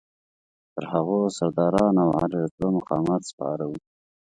پر 0.73 0.83
هغو 0.93 1.17
سرداران 1.37 1.95
او 2.03 2.09
عالي 2.17 2.37
رتبه 2.43 2.67
مقامات 2.77 3.21
سپاره 3.31 3.65
وو. 3.69 3.77